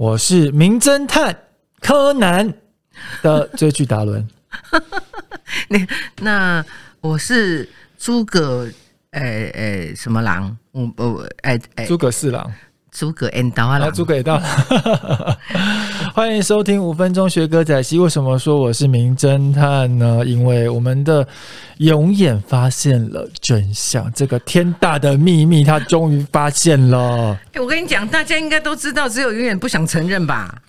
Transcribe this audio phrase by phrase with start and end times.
[0.00, 1.36] 我是名侦探
[1.78, 2.50] 柯南
[3.20, 4.26] 的追剧达伦。
[5.68, 5.86] 那
[6.20, 6.64] 那
[7.02, 7.68] 我是
[7.98, 8.66] 诸葛，
[9.10, 10.56] 诶、诶、什么狼？
[10.72, 12.50] 我我诶诶，诸葛四郎，
[12.90, 13.92] 诸葛 N 刀啊啊，狼。
[13.92, 15.38] 诸葛也到了。
[16.20, 17.98] 欢迎收听五分钟学歌仔戏。
[17.98, 20.22] 为什么说我是名侦探呢？
[20.26, 21.26] 因为我们的
[21.78, 27.40] 永远发现了真相，这个天大的秘密，他终于发现了。
[27.54, 30.60] 诶我跟你讲，大家应该都知道，只有永远不想承认吧？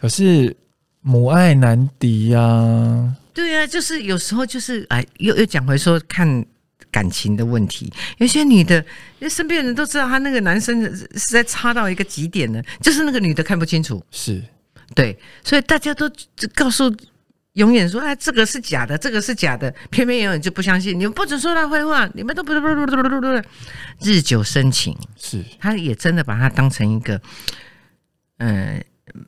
[0.00, 0.56] 可是
[1.02, 6.42] 母爱难敌呀、对啊，就是有时候就是哎，又又讲回说看
[6.90, 8.78] 感情的问题，有些女的，
[9.18, 14.42] 因为身边人都知道，她那个男生是在差到一个极点了，就是那个女的看不清楚，是
[14.94, 16.10] 对，所以大家都
[16.54, 16.94] 告诉
[17.54, 23.48] 永远说，哎，这个是假的，这个是假的，偏偏永远就不相信，你们不准说他坏话，你们都不不不不不不不，
[24.00, 27.20] 日久生情，是，他也真的把他当成一个，
[28.38, 28.80] 呃，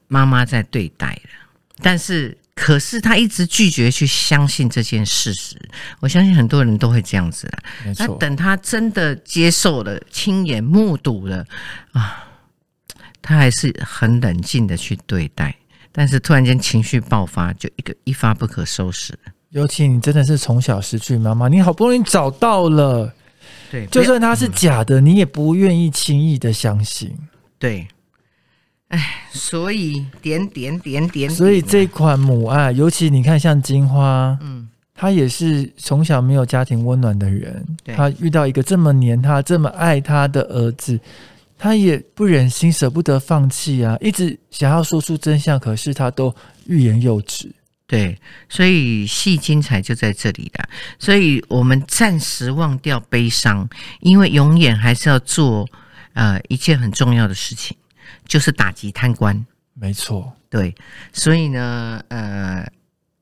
[0.09, 1.31] 妈妈在对待了。
[1.83, 5.57] 但是，可是他一直拒绝去相信这件事实。
[6.01, 7.59] 我相信很多人都会这样子啦。
[7.99, 11.45] 那等他真的接受了、亲眼目睹了
[11.93, 12.29] 啊，
[13.23, 15.55] 他还是很冷静的去对待。
[15.93, 19.19] 但是突然间情绪爆发，就一个一发不可收拾。
[19.51, 23.13] 尤其你真的是从小失去妈妈，你好不容易找到了，
[23.73, 27.13] 对，就算它是假的，你也不愿意轻易的相信。
[27.59, 27.89] 对，
[28.89, 40.99] 哎，所以点点点点所以这款母爱，尤其你看像金花，嗯，她也是从小没有家庭温暖的人，对她遇到一个这么黏她、这么爱她的儿子，
[41.61, 47.55] 她也不忍心、舍不得放弃啊，一直想要说出真相，可是他都欲言又止。
[47.87, 50.67] 对，所以戏精彩就在这里了。
[50.99, 53.69] 所以我们暂时忘掉悲伤，
[54.01, 55.69] 因为永远还是要做
[56.15, 57.77] 呃一件很重要的事情，
[58.27, 59.45] 就是打击贪官。
[59.75, 60.75] 没错，对，
[61.13, 62.67] 所以呢，呃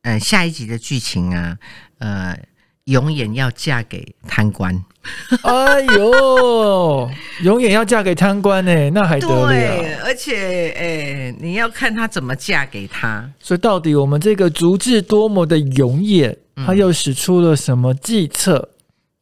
[0.02, 1.58] 呃，下一集的剧情啊，
[1.98, 2.38] 呃，
[2.84, 4.84] 永远要嫁给贪官。
[5.42, 7.10] 哎呦，
[7.42, 9.48] 永远要嫁给贪官呢、那还得了？
[9.48, 13.28] 对，而且诶、你要看他怎么嫁给他。
[13.38, 18.68] 所以到底我们这个足智多谋的永野，他又使出了什么计策？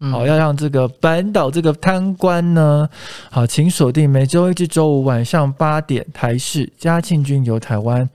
[0.00, 2.88] 嗯好，要让这个扳倒这个贪官呢？
[3.30, 8.08] 好，请锁定每周一至周五晚上八点台视嘉庆君游台湾，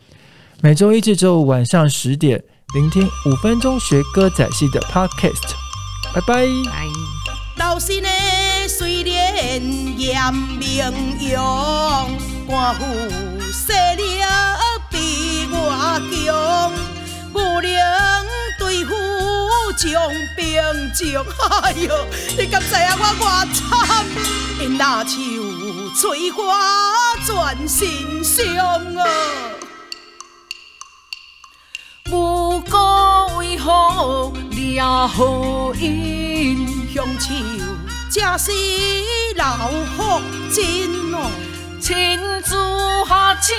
[0.61, 2.43] 每周一至周五晚上十点
[2.75, 5.55] 聆听五分钟学歌仔戏的 Podcast。
[6.13, 6.43] 拜拜。
[6.71, 7.20] 哎。
[7.57, 8.09] 老身的
[8.67, 9.61] 虽然
[9.99, 12.17] 严明勇，
[12.47, 12.85] 官府
[13.51, 14.19] 势力
[14.89, 15.55] 比我
[16.09, 16.71] 强，
[17.33, 17.69] 武能
[18.57, 18.91] 对付
[19.77, 19.91] 将
[20.35, 20.61] 兵
[20.93, 21.23] 将。
[21.63, 22.07] 哎哟，
[22.37, 24.05] 你敢知影我偌惨？
[24.59, 25.17] 因那手
[25.95, 26.37] 催我
[27.25, 28.45] 全身伤
[28.95, 29.05] 啊！
[32.11, 32.77] 无辜
[33.37, 36.80] 为何惹祸因
[37.21, 37.33] 乡手，
[38.09, 38.51] 这是
[39.35, 40.21] 老福
[40.51, 41.29] 真哦。
[41.79, 42.55] 亲自
[43.07, 43.53] 下手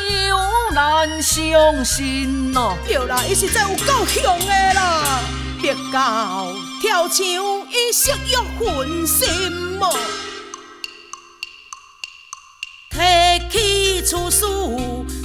[0.72, 2.76] 难相信哦。
[2.86, 5.20] 对啦，伊实在有够凶的啦！
[5.60, 7.24] 别到跳墙，
[7.70, 9.96] 伊色欲焚心哦。
[12.90, 12.98] 提
[13.50, 14.44] 起处事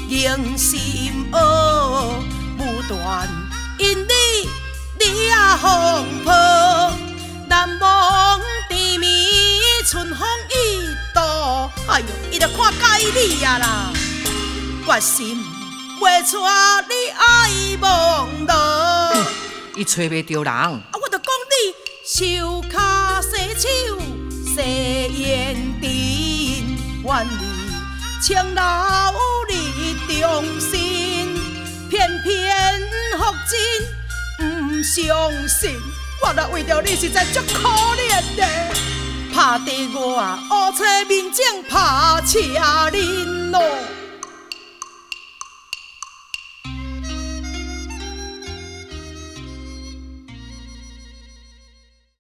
[0.10, 2.14] 迎心恶，
[12.38, 13.92] 伊着看介意你啊啦，
[14.86, 15.44] 决心
[16.00, 17.26] 袂带你爱
[17.82, 18.54] 忘路。
[19.76, 21.74] 伊找袂着人，啊，我着讲你
[22.06, 23.68] 手骹洗手，
[24.54, 24.62] 洗
[25.20, 27.34] 眼睛，愿你
[28.22, 28.62] 情留
[29.50, 31.42] 你忠心，
[31.90, 32.80] 偏偏
[33.18, 33.58] 福真
[34.38, 34.96] 不相
[35.50, 35.76] 信。
[36.22, 38.46] 我若为着你实在足可怜的，
[39.38, 42.40] 拍地我乌青面前拍车
[42.90, 43.97] 恁咯。